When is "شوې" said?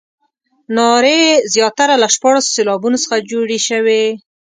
3.67-4.03